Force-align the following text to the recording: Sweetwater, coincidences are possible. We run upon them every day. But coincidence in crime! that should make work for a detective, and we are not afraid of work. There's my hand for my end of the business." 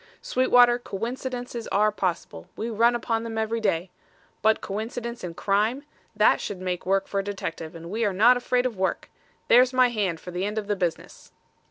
Sweetwater, 0.23 0.79
coincidences 0.79 1.67
are 1.67 1.91
possible. 1.91 2.49
We 2.55 2.71
run 2.71 2.95
upon 2.95 3.21
them 3.21 3.37
every 3.37 3.59
day. 3.59 3.91
But 4.41 4.59
coincidence 4.59 5.23
in 5.23 5.35
crime! 5.35 5.83
that 6.15 6.41
should 6.41 6.59
make 6.59 6.87
work 6.87 7.05
for 7.07 7.19
a 7.19 7.23
detective, 7.23 7.75
and 7.75 7.87
we 7.91 8.03
are 8.03 8.11
not 8.11 8.35
afraid 8.35 8.65
of 8.65 8.75
work. 8.75 9.11
There's 9.47 9.73
my 9.73 9.89
hand 9.89 10.19
for 10.19 10.31
my 10.31 10.39
end 10.39 10.57
of 10.57 10.65
the 10.65 10.75
business." 10.75 11.33